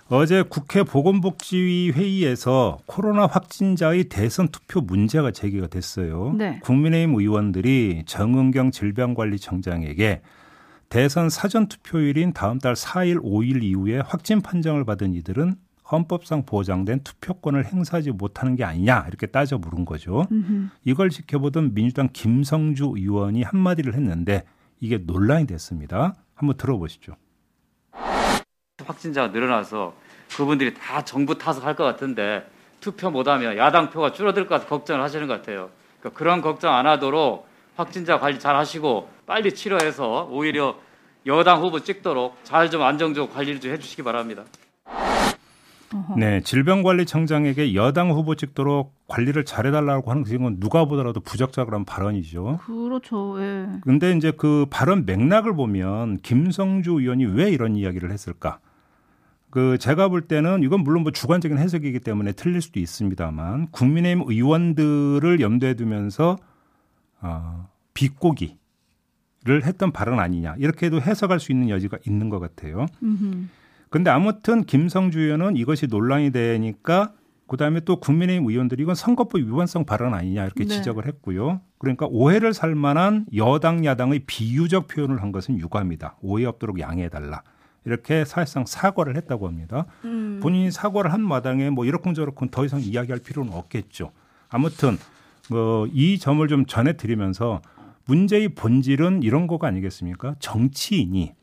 어제 0.09 0.43
국회 0.43 0.83
보건복지위 0.83 1.93
회의에서 1.93 2.79
코로나 2.87 3.27
확진자의 3.27 4.05
대선 4.05 4.49
투표 4.49 4.81
문제가 4.81 5.31
제기가 5.31 5.69
됐어요. 5.69 6.35
네. 6.37 6.59
국민의힘 6.63 7.15
의원들이 7.15 8.03
정은경 8.07 8.71
질병관리청장에게 8.73 10.21
대선 10.91 11.31
사전 11.31 11.69
투표일인 11.69 12.33
다음 12.33 12.59
달 12.59 12.75
4일, 12.75 13.23
5일 13.23 13.63
이후에 13.63 14.01
확진 14.01 14.43
판정을 14.43 14.85
받은 14.85 15.15
이들은 15.15 15.55
헌법상 15.91 16.45
보장된 16.45 17.01
투표권을 17.05 17.67
행사하지 17.67 18.11
못하는 18.11 18.57
게 18.57 18.65
아니냐 18.65 19.05
이렇게 19.09 19.27
따져 19.27 19.59
물은 19.59 19.85
거죠. 19.85 20.27
음흠. 20.31 20.69
이걸 20.85 21.09
지켜보던 21.11 21.75
민주당 21.75 22.09
김성주 22.13 22.95
의원이 22.97 23.43
한마디를 23.43 23.95
했는데 23.95 24.45
이게 24.85 24.99
논란이 24.99 25.47
됐습니다. 25.47 26.15
한번 26.35 26.59
들어보시죠. 26.59 27.17
확진자가 28.85 29.29
늘어나서 29.29 29.95
그분들이 30.37 30.75
다 30.75 31.03
정부 31.03 31.39
탓을 31.39 31.75
것 31.75 31.85
같은데 31.85 32.47
투표 32.81 33.11
못하면 33.11 33.57
야당 33.57 33.89
표가 33.89 34.13
줄어들 34.13 34.47
것 34.47 34.57
같아 34.57 34.67
걱정을 34.69 35.03
하시는 35.03 35.27
것 35.27 35.41
같아요. 35.41 35.71
그러니까 36.01 36.19
그런 36.19 36.43
걱정 36.43 36.75
안 36.75 36.87
하도록 36.87 37.49
확진자 37.77 38.19
관리 38.19 38.39
잘 38.39 38.57
하시고 38.57 39.09
빨리 39.25 39.55
치료해서 39.55 40.29
오히려 40.31 40.79
여당 41.25 41.63
후보 41.63 41.81
찍도록 41.81 42.37
잘 42.45 42.69
좀 42.69 42.83
안정적으로 42.83 43.33
관리를 43.33 43.61
좀 43.61 43.73
해주시기 43.73 44.03
바랍니다. 44.03 44.45
네, 46.17 46.41
질병관리청장에게 46.41 47.75
여당 47.75 48.11
후보 48.11 48.35
찍도록 48.35 48.95
관리를 49.07 49.45
잘해달라고 49.45 50.11
하는 50.11 50.25
그건 50.25 50.59
누가 50.61 50.85
보더라도 50.85 51.21
부적절한 51.21 51.85
발언이죠. 51.85 52.61
그렇죠. 52.65 53.41
예. 53.41 53.69
근데 53.83 54.13
이제 54.13 54.33
그 54.37 54.67
발언 54.71 55.05
맥락을 55.05 55.55
보면 55.55 56.19
김성주 56.19 57.01
의원이 57.01 57.27
왜 57.27 57.51
이런 57.51 57.77
이야기를 57.77 58.11
했을까? 58.11 58.59
그 59.51 59.79
제가 59.79 60.09
볼 60.09 60.23
때는 60.23 60.65
이건 60.65 60.81
물론 60.81 61.05
뭐 61.05 61.13
주관적인 61.13 61.59
해석이기 61.59 62.01
때문에 62.01 62.33
틀릴 62.33 62.61
수도 62.61 62.81
있습니다만 62.81 63.69
국민의힘 63.71 64.25
의원들을 64.27 65.41
염두에 65.41 65.75
두면서 65.75 66.37
어, 67.21 67.69
비꼬기를 67.95 68.57
했던 69.63 69.93
발언 69.93 70.19
아니냐 70.19 70.57
이렇게도 70.59 71.01
해석할 71.01 71.39
수 71.39 71.53
있는 71.53 71.71
여지가 71.71 71.99
있는 72.05 72.31
것 72.31 72.41
같아요. 72.41 72.87
음흠. 73.01 73.47
근데 73.95 74.11
아무튼 74.11 74.65
김성주 74.65 75.21
의원은 75.21 75.57
이것이 75.57 75.87
논란이 75.87 76.33
되니까 76.33 77.13
그다음에 77.47 77.79
또 77.79 78.01
국민의힘 78.01 78.45
의원들이 78.51 78.83
이건 78.83 78.97
선거법 78.97 79.41
위반성 79.43 79.85
발언 79.85 80.15
아니냐 80.15 80.47
이렇게 80.47 80.65
네. 80.65 80.69
지적을 80.69 81.07
했고요. 81.07 81.61
그러니까 81.79 82.09
오해를 82.11 82.55
살 82.55 82.75
만한 82.75 83.25
여당 83.37 83.85
야당의 83.85 84.25
비유적 84.27 84.89
표현을 84.89 85.23
한 85.23 85.31
것은 85.31 85.61
유감이다. 85.61 86.17
오해 86.23 86.45
없도록 86.45 86.81
양해해 86.81 87.09
달라. 87.09 87.45
이렇게 87.85 88.25
사실상 88.25 88.67
사과를 88.67 89.17
했다고 89.17 89.47
합니다. 89.47 89.87
음. 90.05 90.41
본인이 90.43 90.73
사과를 90.73 91.13
한 91.13 91.21
마당에 91.21 91.71
뭐 91.71 91.85
이렇쿵저렇쿵 91.85 92.49
더 92.49 92.65
이상 92.65 92.81
이야기할 92.81 93.21
필요는 93.21 93.53
없겠죠. 93.53 94.11
아무튼 94.49 94.99
어, 95.53 95.87
이 95.93 96.19
점을 96.19 96.45
좀 96.49 96.67
전해드리면서 96.67 97.63
문제의 98.07 98.57
본질은 98.57 99.23
이런 99.23 99.47
거가 99.47 99.69
아니겠습니까? 99.69 100.35
정치인이 100.41 101.37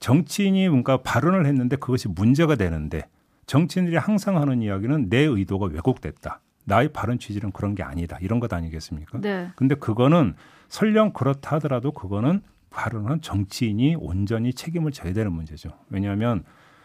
정치인이 0.00 0.68
뭔가 0.68 0.96
발언을 0.96 1.46
했는데 1.46 1.76
그것이 1.76 2.08
문제가 2.08 2.56
되는데 2.56 3.06
정치인들이 3.46 3.96
항상 3.96 4.38
하는 4.38 4.62
이야기는 4.62 5.08
내 5.08 5.18
의도가 5.18 5.66
왜곡됐다. 5.66 6.40
나의 6.64 6.92
발언 6.92 7.18
취지는 7.18 7.52
그런 7.52 7.74
게 7.74 7.82
아니다. 7.82 8.18
이런 8.20 8.40
것 8.40 8.52
아니겠습니까? 8.52 9.20
네. 9.20 9.48
근데 9.56 9.74
그거는 9.74 10.34
설령 10.68 11.12
그렇다 11.12 11.56
하더라도 11.56 11.92
그거는 11.92 12.42
발언한 12.70 13.20
정치인이 13.20 13.96
온전히 13.98 14.54
책임을 14.54 14.92
져야 14.92 15.12
되는 15.12 15.32
문제죠. 15.32 15.70
왜냐하면 15.88 16.44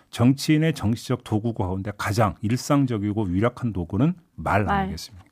정치인의 0.09 0.73
정치적 0.73 1.23
도구 1.23 1.53
가운데 1.53 1.91
가장 1.97 2.35
일상적이고 2.41 3.23
위력한 3.23 3.73
도구는 3.73 4.13
말, 4.35 4.63
말. 4.63 4.81
아니겠습니까? 4.81 5.24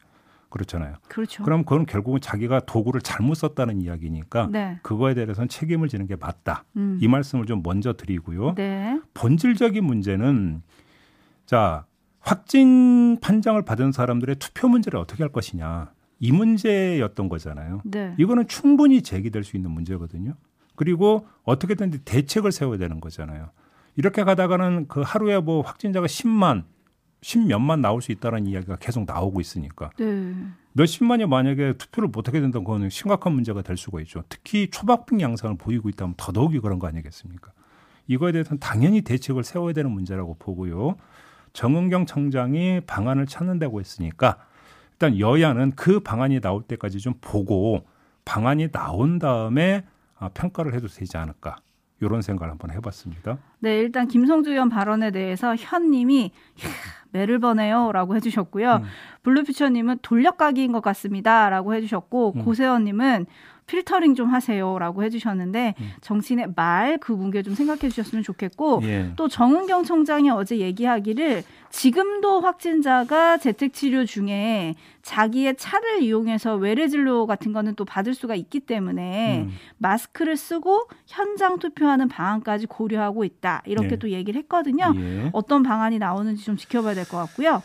그렇잖아요. 0.54 0.98
그렇죠. 1.10 1.44
그럼 1.44 1.64
그건 1.64 1.88
결국은 1.88 2.22
자기가 2.22 2.60
도구를 2.62 3.02
잘못 3.02 3.34
썼다는 3.34 3.82
이야기니까 3.82 4.50
네. 4.52 4.78
그거에 4.84 5.16
대해서는 5.16 5.50
책임을 5.50 5.88
지는 5.88 6.06
게 6.06 6.16
맞다. 6.16 6.64
음. 6.78 7.00
이 7.02 7.08
말씀을 7.08 7.48
좀 7.48 7.64
먼저 7.64 7.94
드리고요. 7.94 8.54
네. 8.54 9.02
본질적인 9.16 9.84
문제는 9.84 10.62
자 11.48 11.86
확진 12.20 13.18
판정을 13.20 13.66
받은 13.66 13.92
사람들의 13.92 14.36
투표 14.36 14.68
문제를 14.68 15.00
어떻게 15.00 15.24
할 15.24 15.32
것이냐 15.32 15.92
이 16.20 16.32
문제였던 16.32 17.30
거잖아요. 17.30 17.82
네. 17.84 18.14
이거는 18.20 18.48
충분히 18.48 19.02
제기될 19.02 19.44
수 19.44 19.58
있는 19.58 19.72
문제거든요. 19.72 20.36
그리고 20.76 21.26
어떻게든 21.44 22.02
대책을 22.06 22.52
세워야 22.52 22.78
되는 22.78 23.02
거잖아요. 23.02 23.50
이렇게 23.96 24.24
가다가는 24.24 24.88
그 24.88 25.02
하루에 25.02 25.40
뭐 25.40 25.62
확진자가 25.62 26.06
10만 26.06 26.64
십몇만 27.24 27.82
나올 27.82 28.02
수 28.02 28.12
있다는 28.12 28.46
이야기가 28.46 28.76
계속 28.76 29.06
나오고 29.06 29.42
있으니까 29.42 29.90
네. 29.98 30.34
몇십만이 30.74 31.26
만약에 31.26 31.74
투표를 31.78 32.10
못하게 32.10 32.42
된다면 32.42 32.66
그거는 32.66 32.90
심각한 32.90 33.34
문제가 33.34 33.62
될 33.62 33.78
수가 33.78 34.02
있죠. 34.02 34.24
특히 34.30 34.70
초박빙 34.70 35.22
양상을 35.22 35.58
보이고 35.58 35.90
있다면 35.90 36.16
더더욱이 36.18 36.60
그런 36.60 36.80
거 36.80 36.88
아니겠습니까? 36.88 37.52
이거에 38.08 38.32
대해서는 38.32 38.60
당연히 38.60 39.02
대책을 39.02 39.44
세워야 39.44 39.74
되는 39.74 39.90
문제라고 39.90 40.36
보고요. 40.38 40.98
정은경 41.54 42.06
청장이 42.06 42.82
방안을 42.82 43.28
찾는다고 43.28 43.80
했으니까 43.80 44.38
일단 44.92 45.20
여야는 45.20 45.74
그 45.76 46.00
방안이 46.02 46.42
나올 46.42 46.64
때까지 46.64 47.00
좀 47.00 47.14
보고 47.22 47.86
방안이 48.26 48.72
나온 48.72 49.20
다음에 49.20 49.86
아, 50.18 50.30
평가를 50.30 50.74
해도 50.74 50.88
되지 50.88 51.18
않을까. 51.18 51.58
이런 52.04 52.22
생각을 52.22 52.52
한번 52.52 52.72
해봤습니다. 52.72 53.38
네, 53.60 53.80
일단 53.80 54.08
김성주 54.08 54.52
의원 54.52 54.70
발언에 54.70 55.12
대해서 55.12 55.56
현님이 55.56 56.32
매를 57.12 57.40
버네요라고 57.40 58.16
해주셨고요. 58.16 58.76
음. 58.76 58.84
블루피처님은 59.24 60.00
돌려가기인 60.02 60.72
것 60.72 60.82
같습니다라고 60.82 61.74
해주셨고 61.76 62.34
음. 62.36 62.44
고세원님은 62.44 63.26
필터링 63.66 64.16
좀 64.16 64.30
하세요라고 64.30 65.04
해주셨는데 65.04 65.76
음. 65.80 65.90
정치인의 66.02 66.54
말 66.56 66.98
그 67.00 67.12
문제 67.12 67.42
좀 67.42 67.56
생각해 67.56 67.90
주셨으면 67.90 68.24
좋겠고 68.24 68.82
예. 68.84 69.12
또 69.16 69.28
정은경 69.28 69.84
청장이 69.84 70.30
어제 70.30 70.58
얘기하기를 70.60 71.44
지금도 71.70 72.42
확진자가 72.42 73.38
재택 73.38 73.74
치료 73.74 74.06
중에 74.06 74.76
자기의 75.02 75.56
차를 75.58 76.02
이용해서 76.04 76.56
외래 76.56 76.88
진료 76.88 77.26
같은 77.26 77.52
거는 77.52 77.76
또 77.76 77.84
받을 77.84 78.14
수가 78.14 78.36
있기 78.36 78.62
때문에 78.62 79.42
음. 79.44 79.52
마스크를 79.80 80.38
쓰고 80.38 80.88
현장 81.08 81.60
투표하는 81.60 82.08
방안까지 82.08 82.68
고려하고 82.68 83.24
있다 83.24 83.64
이렇게 83.66 83.92
예. 83.92 83.96
또 83.98 84.10
얘기를 84.12 84.40
했거든요. 84.44 84.94
예. 84.96 85.30
어떤 85.34 85.64
방안이 85.64 86.00
나오는지 86.00 86.44
좀 86.46 86.56
지켜봐야 86.56 86.94
될 86.94 87.04
것 87.06 87.18
같고요. 87.18 87.62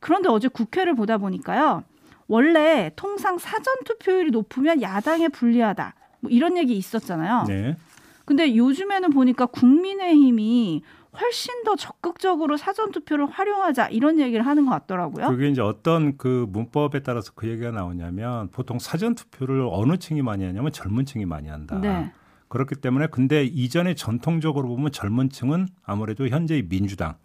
그런데 0.00 0.28
어제 0.28 0.48
국회를 0.48 0.94
보다 0.94 1.16
보니까요. 1.18 1.84
원래 2.32 2.90
통상 2.96 3.36
사전 3.36 3.74
투표율이 3.84 4.30
높으면 4.30 4.80
야당에 4.80 5.28
불리하다. 5.28 5.94
뭐 6.20 6.30
이런 6.30 6.56
얘기 6.56 6.74
있었잖아요. 6.74 7.44
네. 7.46 7.76
근데 8.24 8.56
요즘에는 8.56 9.10
보니까 9.10 9.44
국민의힘이 9.44 10.82
훨씬 11.20 11.62
더 11.64 11.76
적극적으로 11.76 12.56
사전 12.56 12.90
투표를 12.90 13.26
활용하자 13.26 13.88
이런 13.88 14.18
얘기를 14.18 14.46
하는 14.46 14.64
것 14.64 14.70
같더라고요. 14.70 15.28
그게 15.28 15.50
이제 15.50 15.60
어떤 15.60 16.16
그 16.16 16.46
문법에 16.48 17.02
따라서 17.02 17.32
그 17.34 17.50
얘기가 17.50 17.70
나오냐면 17.70 18.48
보통 18.48 18.78
사전 18.78 19.14
투표를 19.14 19.68
어느 19.70 19.98
층이 19.98 20.22
많이 20.22 20.42
하냐면 20.42 20.72
젊은 20.72 21.04
층이 21.04 21.26
많이 21.26 21.50
한다. 21.50 21.78
네. 21.82 22.12
그렇기 22.48 22.76
때문에 22.76 23.08
근데 23.08 23.44
이전에 23.44 23.94
전통적으로 23.94 24.68
보면 24.68 24.90
젊은 24.90 25.28
층은 25.28 25.68
아무래도 25.84 26.26
현재의 26.28 26.66
민주당 26.66 27.16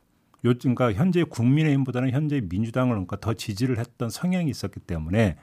요즘 0.44 0.76
그러니까 0.76 1.00
현재 1.00 1.24
국민의힘보다는 1.24 2.12
현재 2.12 2.42
민주당을 2.42 2.92
그러니까 2.92 3.18
더 3.20 3.34
지지를 3.34 3.80
했던 3.80 4.10
성향이 4.10 4.50
있었기 4.50 4.80
때문에 4.82 5.38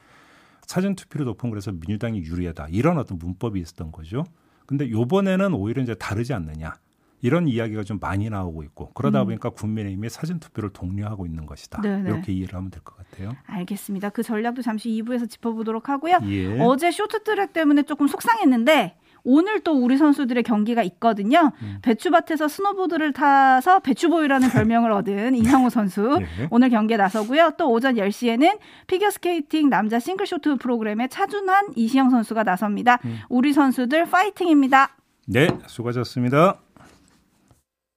사전 0.67 0.95
투표로 0.95 1.25
높은 1.27 1.51
그래서 1.51 1.73
민주당이 1.73 2.21
유리하다 2.23 2.69
이런 2.71 2.99
어떤 2.99 3.19
문법이 3.19 3.61
있었던 3.61 3.93
거죠. 3.93 4.25
근데 4.67 4.89
요번에는 4.91 5.53
오히려 5.53 5.83
이제 5.83 5.95
다르지 5.95 6.33
않느냐. 6.33 6.75
이런 7.21 7.49
이야기가 7.49 7.85
좀 7.85 7.99
많이 8.01 8.29
나오고 8.29 8.65
있고 8.65 8.91
그러다 8.93 9.23
음. 9.23 9.27
보니까 9.29 9.49
국민의힘이 9.49 10.11
사전 10.11 10.41
투표를 10.41 10.71
독려하고 10.75 11.25
있는 11.25 11.47
것이다. 11.47 11.81
네네. 11.81 12.11
이렇게 12.11 12.33
이해를 12.33 12.55
하면 12.55 12.71
될 12.71 12.83
것 12.83 12.97
같아요. 12.99 13.31
알겠습니다. 13.47 14.11
그 14.11 14.23
전략도 14.23 14.61
잠시 14.61 14.91
2부에서 14.91 15.29
짚어보도록 15.31 15.89
하고요. 15.89 16.19
예. 16.25 16.61
어제 16.61 16.91
쇼트트랙 16.91 17.55
때문에 17.55 17.85
조금 17.85 18.09
속상했는데 18.09 18.97
오늘 19.25 19.61
또 19.61 19.73
우리 19.73 19.97
선수들의 19.97 20.43
경기가 20.43 20.83
있거든요. 20.83 21.51
음. 21.63 21.79
배추밭에서 21.83 22.47
스노보드를 22.47 23.13
타서 23.13 23.81
배추보이라는 23.81 24.49
별명을 24.53 24.93
얻은 24.93 25.35
이상호 25.35 25.71
선수 25.71 26.19
네. 26.21 26.47
오늘 26.51 26.69
경기에 26.69 26.97
나서고요. 26.99 27.53
또 27.57 27.71
오전 27.71 27.97
10시에는 27.97 28.59
피겨스케이팅 28.87 29.71
남자 29.71 29.99
싱글쇼트 29.99 30.57
프로그램에 30.57 31.09
차준환, 31.09 31.73
이시형 31.75 32.11
선수가 32.11 32.45
나섭니다. 32.45 32.99
음. 33.05 33.19
우리 33.29 33.53
선수들 33.53 34.05
파이팅입니다. 34.05 34.97
네, 35.27 35.49
수고하셨습니다. 35.67 36.59